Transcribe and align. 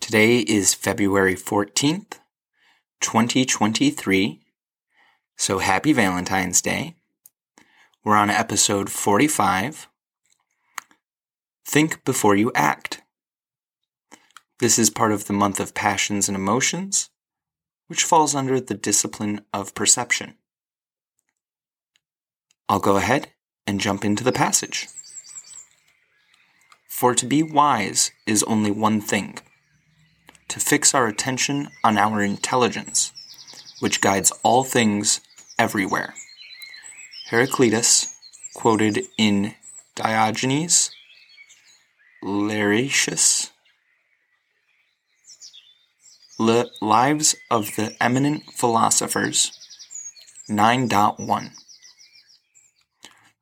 Today 0.00 0.38
is 0.38 0.74
February 0.74 1.36
14th, 1.36 2.18
2023. 3.00 4.40
So 5.36 5.58
happy 5.58 5.92
Valentine's 5.92 6.60
Day. 6.62 6.96
We're 8.02 8.16
on 8.16 8.30
episode 8.30 8.90
45. 8.90 9.88
Think 11.64 12.02
before 12.04 12.34
you 12.34 12.50
act. 12.54 13.02
This 14.58 14.78
is 14.78 14.90
part 14.90 15.12
of 15.12 15.26
the 15.26 15.34
month 15.34 15.60
of 15.60 15.74
passions 15.74 16.28
and 16.28 16.34
emotions, 16.34 17.10
which 17.86 18.02
falls 18.02 18.34
under 18.34 18.58
the 18.58 18.74
discipline 18.74 19.42
of 19.52 19.74
perception. 19.74 20.34
I'll 22.68 22.80
go 22.80 22.96
ahead 22.96 23.28
and 23.66 23.78
jump 23.78 24.04
into 24.04 24.24
the 24.24 24.32
passage. 24.32 24.88
For 26.88 27.14
to 27.14 27.26
be 27.26 27.42
wise 27.42 28.10
is 28.26 28.42
only 28.44 28.70
one 28.70 29.02
thing 29.02 29.38
to 30.50 30.60
fix 30.60 30.94
our 30.94 31.06
attention 31.06 31.68
on 31.84 31.96
our 31.96 32.22
intelligence, 32.22 33.12
which 33.78 34.00
guides 34.00 34.32
all 34.42 34.64
things 34.64 35.20
everywhere. 35.58 36.12
Heraclitus, 37.30 38.16
quoted 38.54 39.06
in 39.16 39.54
Diogenes 39.94 40.90
Laertius, 42.22 43.52
Lives 46.38 47.36
of 47.50 47.76
the 47.76 47.94
Eminent 48.00 48.42
Philosophers 48.52 49.52
9.1. 50.48 51.50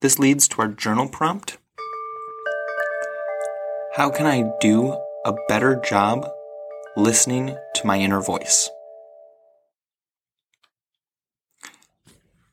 This 0.00 0.18
leads 0.18 0.48
to 0.48 0.62
our 0.62 0.68
journal 0.68 1.08
prompt. 1.08 1.58
How 3.94 4.10
can 4.10 4.26
I 4.26 4.50
do 4.60 4.98
a 5.24 5.34
better 5.48 5.76
job 5.76 6.28
listening 6.98 7.54
to 7.74 7.86
my 7.86 7.98
inner 7.98 8.22
voice. 8.22 8.70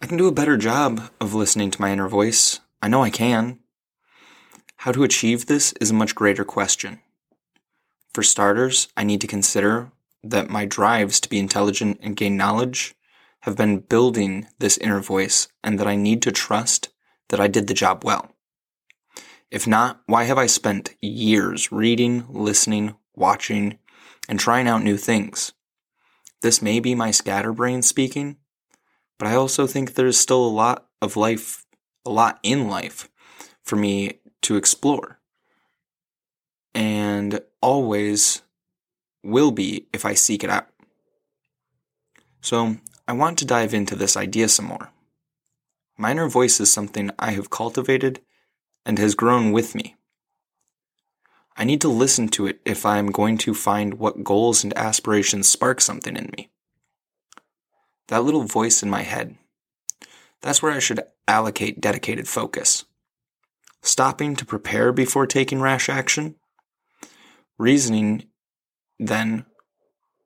I 0.00 0.06
can 0.06 0.16
do 0.16 0.28
a 0.28 0.32
better 0.32 0.56
job 0.56 1.10
of 1.20 1.34
listening 1.34 1.72
to 1.72 1.80
my 1.80 1.90
inner 1.90 2.06
voice. 2.06 2.60
I 2.80 2.86
know 2.86 3.02
I 3.02 3.10
can. 3.10 3.58
How 4.76 4.92
to 4.92 5.02
achieve 5.02 5.46
this 5.46 5.72
is 5.80 5.90
a 5.90 5.94
much 5.94 6.14
greater 6.14 6.44
question. 6.44 7.00
For 8.14 8.22
starters, 8.22 8.86
I 8.96 9.02
need 9.02 9.20
to 9.22 9.26
consider 9.26 9.90
that 10.22 10.48
my 10.48 10.66
drives 10.66 11.18
to 11.20 11.28
be 11.28 11.40
intelligent 11.40 11.98
and 12.00 12.16
gain 12.16 12.36
knowledge 12.36 12.94
have 13.40 13.56
been 13.56 13.80
building 13.80 14.46
this 14.60 14.78
inner 14.78 15.00
voice 15.00 15.48
and 15.64 15.80
that 15.80 15.88
I 15.88 15.96
need 15.96 16.22
to 16.22 16.30
trust 16.30 16.90
that 17.30 17.40
I 17.40 17.48
did 17.48 17.66
the 17.66 17.74
job 17.74 18.04
well. 18.04 18.30
If 19.50 19.66
not, 19.66 20.00
why 20.06 20.24
have 20.24 20.38
I 20.38 20.46
spent 20.46 20.94
years 21.00 21.72
reading, 21.72 22.24
listening, 22.28 22.94
watching, 23.16 23.80
and 24.28 24.38
trying 24.38 24.68
out 24.68 24.82
new 24.82 24.96
things. 24.96 25.52
This 26.42 26.62
may 26.62 26.78
be 26.78 26.94
my 26.94 27.10
scatterbrain 27.10 27.82
speaking, 27.82 28.36
but 29.18 29.26
I 29.26 29.34
also 29.34 29.66
think 29.66 29.94
there's 29.94 30.18
still 30.18 30.44
a 30.44 30.46
lot 30.46 30.86
of 31.02 31.16
life, 31.16 31.64
a 32.06 32.10
lot 32.10 32.38
in 32.42 32.68
life 32.68 33.08
for 33.64 33.76
me 33.76 34.20
to 34.42 34.56
explore. 34.56 35.18
And 36.74 37.40
always 37.60 38.42
will 39.24 39.50
be 39.50 39.88
if 39.92 40.04
I 40.04 40.14
seek 40.14 40.44
it 40.44 40.50
out. 40.50 40.68
So 42.40 42.76
I 43.08 43.12
want 43.12 43.38
to 43.38 43.44
dive 43.44 43.74
into 43.74 43.96
this 43.96 44.16
idea 44.16 44.48
some 44.48 44.66
more. 44.66 44.90
Minor 45.96 46.28
voice 46.28 46.60
is 46.60 46.72
something 46.72 47.10
I 47.18 47.32
have 47.32 47.50
cultivated 47.50 48.20
and 48.86 48.98
has 48.98 49.16
grown 49.16 49.50
with 49.50 49.74
me. 49.74 49.96
I 51.60 51.64
need 51.64 51.80
to 51.80 51.88
listen 51.88 52.28
to 52.28 52.46
it 52.46 52.60
if 52.64 52.86
I 52.86 52.98
am 52.98 53.10
going 53.10 53.36
to 53.38 53.52
find 53.52 53.94
what 53.94 54.22
goals 54.22 54.62
and 54.62 54.72
aspirations 54.78 55.48
spark 55.48 55.80
something 55.80 56.16
in 56.16 56.30
me. 56.36 56.50
That 58.06 58.22
little 58.22 58.44
voice 58.44 58.80
in 58.80 58.88
my 58.88 59.02
head, 59.02 59.36
that's 60.40 60.62
where 60.62 60.70
I 60.70 60.78
should 60.78 61.00
allocate 61.26 61.80
dedicated 61.80 62.28
focus. 62.28 62.84
Stopping 63.82 64.36
to 64.36 64.46
prepare 64.46 64.92
before 64.92 65.26
taking 65.26 65.60
rash 65.60 65.88
action. 65.88 66.36
Reasoning, 67.58 68.28
then, 69.00 69.44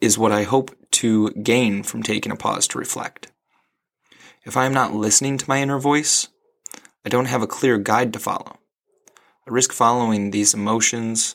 is 0.00 0.18
what 0.18 0.32
I 0.32 0.42
hope 0.42 0.76
to 0.92 1.30
gain 1.30 1.84
from 1.84 2.02
taking 2.02 2.32
a 2.32 2.36
pause 2.36 2.66
to 2.68 2.78
reflect. 2.78 3.30
If 4.44 4.56
I 4.56 4.66
am 4.66 4.74
not 4.74 4.94
listening 4.94 5.38
to 5.38 5.48
my 5.48 5.62
inner 5.62 5.78
voice, 5.78 6.26
I 7.04 7.08
don't 7.08 7.26
have 7.26 7.42
a 7.42 7.46
clear 7.46 7.78
guide 7.78 8.12
to 8.14 8.18
follow. 8.18 8.59
Risk 9.50 9.72
following 9.72 10.30
these 10.30 10.54
emotions, 10.54 11.34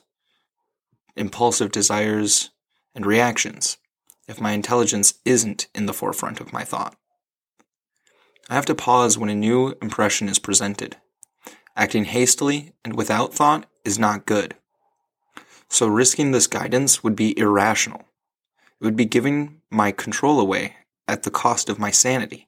impulsive 1.18 1.70
desires, 1.70 2.50
and 2.96 3.06
reactions 3.06 3.78
if 4.26 4.40
my 4.40 4.54
intelligence 4.54 5.16
isn't 5.26 5.68
in 5.76 5.86
the 5.86 5.94
forefront 5.94 6.40
of 6.40 6.54
my 6.54 6.64
thought. 6.64 6.96
I 8.50 8.56
have 8.56 8.66
to 8.68 8.74
pause 8.74 9.18
when 9.18 9.30
a 9.30 9.36
new 9.36 9.76
impression 9.82 10.30
is 10.30 10.40
presented. 10.40 10.96
Acting 11.76 12.06
hastily 12.06 12.72
and 12.86 12.96
without 12.96 13.34
thought 13.34 13.66
is 13.84 14.00
not 14.00 14.26
good. 14.26 14.56
So 15.68 15.86
risking 15.86 16.32
this 16.32 16.48
guidance 16.48 17.04
would 17.04 17.18
be 17.18 17.38
irrational. 17.38 18.06
It 18.80 18.86
would 18.86 18.96
be 18.96 19.04
giving 19.04 19.62
my 19.70 19.92
control 19.92 20.40
away 20.40 20.78
at 21.06 21.24
the 21.24 21.32
cost 21.32 21.68
of 21.68 21.80
my 21.80 21.92
sanity. 21.92 22.48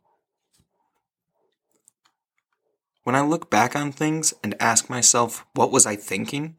When 3.07 3.15
I 3.15 3.21
look 3.21 3.49
back 3.49 3.73
on 3.73 3.93
things 3.93 4.33
and 4.43 4.53
ask 4.59 4.89
myself, 4.89 5.45
what 5.53 5.71
was 5.71 5.85
I 5.85 5.95
thinking? 5.95 6.57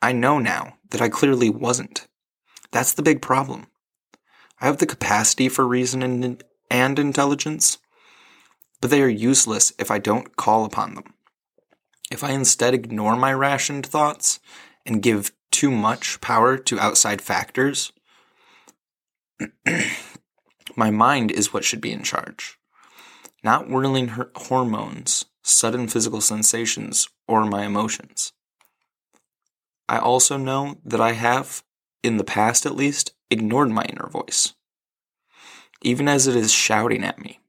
I 0.00 0.12
know 0.12 0.38
now 0.38 0.78
that 0.88 1.02
I 1.02 1.10
clearly 1.10 1.50
wasn't. 1.50 2.08
That's 2.70 2.94
the 2.94 3.02
big 3.02 3.20
problem. 3.20 3.66
I 4.62 4.64
have 4.64 4.78
the 4.78 4.86
capacity 4.86 5.50
for 5.50 5.68
reason 5.68 6.02
and, 6.02 6.42
and 6.70 6.98
intelligence, 6.98 7.76
but 8.80 8.88
they 8.88 9.02
are 9.02 9.08
useless 9.08 9.74
if 9.78 9.90
I 9.90 9.98
don't 9.98 10.36
call 10.36 10.64
upon 10.64 10.94
them. 10.94 11.12
If 12.10 12.24
I 12.24 12.30
instead 12.30 12.72
ignore 12.72 13.14
my 13.14 13.34
rationed 13.34 13.84
thoughts 13.84 14.40
and 14.86 15.02
give 15.02 15.32
too 15.50 15.70
much 15.70 16.22
power 16.22 16.56
to 16.56 16.80
outside 16.80 17.20
factors, 17.20 17.92
my 20.76 20.90
mind 20.90 21.30
is 21.30 21.52
what 21.52 21.64
should 21.64 21.82
be 21.82 21.92
in 21.92 22.04
charge, 22.04 22.58
not 23.44 23.68
whirling 23.68 24.08
hormones 24.34 25.26
sudden 25.48 25.88
physical 25.88 26.20
sensations, 26.20 27.08
or 27.26 27.44
my 27.44 27.64
emotions. 27.64 28.32
I 29.88 29.98
also 29.98 30.36
know 30.36 30.78
that 30.84 31.00
I 31.00 31.12
have, 31.12 31.62
in 32.02 32.18
the 32.18 32.24
past 32.24 32.66
at 32.66 32.76
least, 32.76 33.12
ignored 33.30 33.70
my 33.70 33.84
inner 33.84 34.08
voice, 34.08 34.54
even 35.82 36.08
as 36.08 36.26
it 36.26 36.36
is 36.36 36.52
shouting 36.52 37.04
at 37.04 37.18
me. 37.18 37.40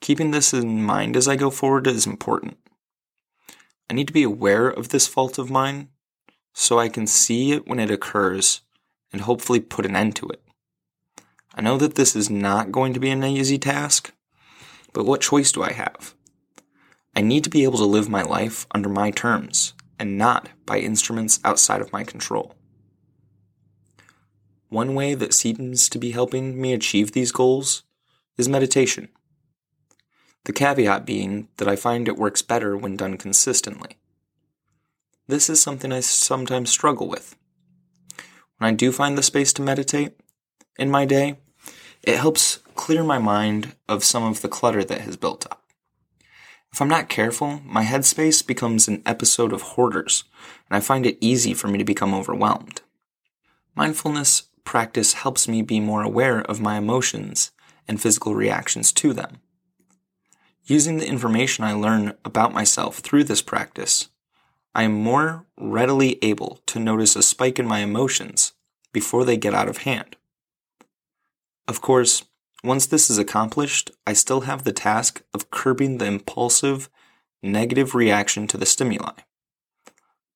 Keeping 0.00 0.32
this 0.32 0.52
in 0.52 0.82
mind 0.82 1.16
as 1.16 1.28
I 1.28 1.36
go 1.36 1.48
forward 1.48 1.86
is 1.86 2.06
important. 2.06 2.58
I 3.88 3.94
need 3.94 4.08
to 4.08 4.12
be 4.12 4.24
aware 4.24 4.68
of 4.68 4.88
this 4.88 5.06
fault 5.06 5.38
of 5.38 5.50
mine 5.50 5.88
so 6.52 6.78
I 6.78 6.88
can 6.88 7.06
see 7.06 7.52
it 7.52 7.66
when 7.66 7.78
it 7.78 7.90
occurs 7.90 8.62
and 9.12 9.22
hopefully 9.22 9.60
put 9.60 9.86
an 9.86 9.96
end 9.96 10.16
to 10.16 10.28
it. 10.28 10.42
I 11.54 11.60
know 11.60 11.76
that 11.78 11.94
this 11.94 12.16
is 12.16 12.30
not 12.30 12.72
going 12.72 12.94
to 12.94 13.00
be 13.00 13.10
an 13.10 13.24
easy 13.24 13.58
task, 13.58 14.12
but 14.92 15.04
what 15.04 15.20
choice 15.20 15.52
do 15.52 15.62
I 15.62 15.72
have? 15.72 16.14
I 17.14 17.20
need 17.20 17.44
to 17.44 17.50
be 17.50 17.64
able 17.64 17.78
to 17.78 17.84
live 17.84 18.08
my 18.08 18.22
life 18.22 18.66
under 18.70 18.88
my 18.88 19.10
terms 19.10 19.74
and 19.98 20.16
not 20.16 20.48
by 20.64 20.78
instruments 20.78 21.40
outside 21.44 21.80
of 21.80 21.92
my 21.92 22.04
control. 22.04 22.54
One 24.68 24.94
way 24.94 25.14
that 25.14 25.34
seems 25.34 25.88
to 25.90 25.98
be 25.98 26.12
helping 26.12 26.60
me 26.60 26.72
achieve 26.72 27.12
these 27.12 27.30
goals 27.30 27.82
is 28.38 28.48
meditation. 28.48 29.10
The 30.44 30.52
caveat 30.52 31.04
being 31.04 31.48
that 31.58 31.68
I 31.68 31.76
find 31.76 32.08
it 32.08 32.16
works 32.16 32.40
better 32.40 32.76
when 32.76 32.96
done 32.96 33.18
consistently. 33.18 33.98
This 35.28 35.48
is 35.50 35.62
something 35.62 35.92
I 35.92 36.00
sometimes 36.00 36.70
struggle 36.70 37.08
with. 37.08 37.36
When 38.56 38.72
I 38.72 38.74
do 38.74 38.90
find 38.90 39.16
the 39.16 39.22
space 39.22 39.52
to 39.54 39.62
meditate 39.62 40.16
in 40.78 40.90
my 40.90 41.04
day, 41.04 41.36
it 42.02 42.18
helps 42.18 42.58
clear 42.74 43.04
my 43.04 43.18
mind 43.18 43.76
of 43.88 44.02
some 44.02 44.24
of 44.24 44.40
the 44.40 44.48
clutter 44.48 44.82
that 44.82 45.02
has 45.02 45.16
built 45.16 45.46
up. 45.50 45.61
If 46.72 46.80
I'm 46.80 46.88
not 46.88 47.10
careful, 47.10 47.60
my 47.64 47.84
headspace 47.84 48.46
becomes 48.46 48.88
an 48.88 49.02
episode 49.04 49.52
of 49.52 49.60
hoarders, 49.62 50.24
and 50.70 50.76
I 50.76 50.80
find 50.80 51.04
it 51.04 51.18
easy 51.20 51.52
for 51.52 51.68
me 51.68 51.76
to 51.76 51.84
become 51.84 52.14
overwhelmed. 52.14 52.80
Mindfulness 53.76 54.44
practice 54.64 55.12
helps 55.12 55.46
me 55.46 55.60
be 55.60 55.80
more 55.80 56.02
aware 56.02 56.40
of 56.40 56.62
my 56.62 56.78
emotions 56.78 57.50
and 57.86 58.00
physical 58.00 58.34
reactions 58.34 58.90
to 58.92 59.12
them. 59.12 59.40
Using 60.64 60.96
the 60.96 61.08
information 61.08 61.64
I 61.64 61.72
learn 61.72 62.14
about 62.24 62.54
myself 62.54 62.98
through 62.98 63.24
this 63.24 63.42
practice, 63.42 64.08
I 64.74 64.84
am 64.84 64.92
more 64.92 65.44
readily 65.58 66.18
able 66.22 66.60
to 66.66 66.78
notice 66.78 67.16
a 67.16 67.22
spike 67.22 67.58
in 67.58 67.66
my 67.66 67.80
emotions 67.80 68.52
before 68.92 69.26
they 69.26 69.36
get 69.36 69.52
out 69.52 69.68
of 69.68 69.78
hand. 69.78 70.16
Of 71.68 71.82
course, 71.82 72.24
once 72.64 72.86
this 72.86 73.10
is 73.10 73.18
accomplished, 73.18 73.90
I 74.06 74.12
still 74.12 74.42
have 74.42 74.64
the 74.64 74.72
task 74.72 75.22
of 75.34 75.50
curbing 75.50 75.98
the 75.98 76.06
impulsive, 76.06 76.88
negative 77.42 77.94
reaction 77.94 78.46
to 78.48 78.56
the 78.56 78.66
stimuli. 78.66 79.12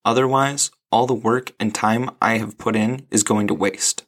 Otherwise, 0.04 0.70
all 0.90 1.06
the 1.06 1.14
work 1.14 1.52
and 1.58 1.74
time 1.74 2.10
I 2.20 2.38
have 2.38 2.58
put 2.58 2.76
in 2.76 3.06
is 3.10 3.22
going 3.22 3.46
to 3.48 3.54
waste. 3.54 4.04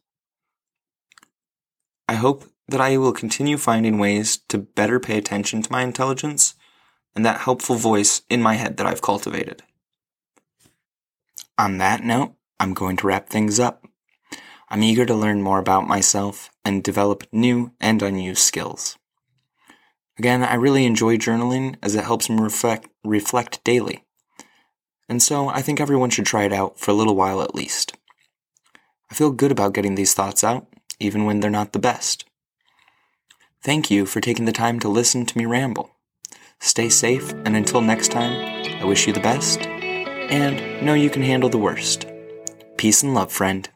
I 2.09 2.15
hope 2.15 2.45
that 2.69 2.81
I 2.81 2.97
will 2.97 3.13
continue 3.13 3.57
finding 3.57 3.99
ways 3.99 4.39
to 4.49 4.59
better 4.59 5.01
pay 5.01 5.19
attention 5.19 5.63
to 5.63 5.73
my 5.73 5.83
intelligence 5.83 6.55
and 7.15 7.25
that 7.25 7.41
helpful 7.41 7.77
voice 7.77 8.23
in 8.29 8.43
my 8.43 8.55
head 8.55 8.77
that 8.77 8.87
I've 8.87 9.03
cultivated. 9.03 9.63
On 11.57 11.79
that 11.79 12.05
note, 12.05 12.35
I'm 12.61 12.75
going 12.75 12.97
to 12.99 13.07
wrap 13.07 13.29
things 13.29 13.59
up. 13.59 13.87
I'm 14.71 14.83
eager 14.83 15.07
to 15.07 15.15
learn 15.15 15.43
more 15.43 15.59
about 15.59 15.89
myself 15.89 16.51
and 16.65 16.83
develop 16.83 17.25
new 17.33 17.73
and 17.81 18.03
unused 18.03 18.43
skills. 18.43 18.99
Again, 20.19 20.43
I 20.43 20.55
really 20.55 20.85
enjoy 20.85 21.17
journaling 21.17 21.77
as 21.83 21.95
it 21.95 22.05
helps 22.05 22.29
me 22.29 22.41
reflect, 22.41 22.89
reflect 23.05 23.63
daily. 23.65 24.05
And 25.09 25.23
so 25.23 25.49
I 25.49 25.63
think 25.63 25.81
everyone 25.81 26.11
should 26.11 26.27
try 26.27 26.45
it 26.45 26.53
out 26.53 26.79
for 26.79 26.91
a 26.91 26.95
little 26.95 27.17
while 27.17 27.41
at 27.41 27.55
least. 27.55 27.97
I 29.11 29.15
feel 29.15 29.31
good 29.31 29.53
about 29.53 29.73
getting 29.73 29.95
these 29.95 30.13
thoughts 30.13 30.45
out, 30.45 30.67
even 31.01 31.25
when 31.25 31.41
they're 31.41 31.51
not 31.51 31.73
the 31.73 31.79
best. 31.79 32.27
Thank 33.63 33.91
you 33.91 34.05
for 34.05 34.21
taking 34.21 34.45
the 34.45 34.53
time 34.53 34.81
to 34.81 34.89
listen 34.89 35.25
to 35.25 35.39
me 35.39 35.47
ramble. 35.47 35.91
Stay 36.61 36.89
safe, 36.89 37.33
and 37.45 37.57
until 37.57 37.81
next 37.81 38.11
time, 38.11 38.33
I 38.81 38.85
wish 38.85 39.07
you 39.07 39.13
the 39.13 39.21
best, 39.21 39.61
and 39.61 40.85
know 40.85 40.95
you 40.95 41.09
can 41.09 41.23
handle 41.23 41.49
the 41.49 41.59
worst. 41.59 42.07
Peace 42.77 43.03
and 43.03 43.15
love, 43.15 43.33
friend. 43.33 43.69